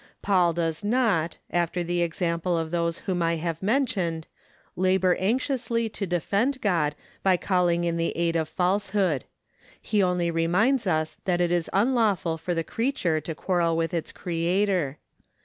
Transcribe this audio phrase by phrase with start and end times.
[0.23, 4.25] Paul does not, after the example of those whom I have mentioned,
[4.75, 9.25] labor anxiously to defend God by calling in the aid of falsehood;
[9.79, 14.11] he only reminds us that it is unlawful for the creature to quarrel with its
[14.11, 14.97] Creator.